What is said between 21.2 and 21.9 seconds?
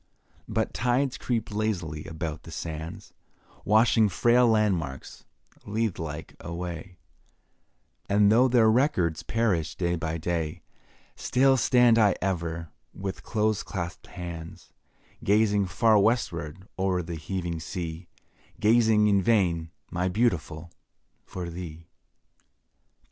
for thee.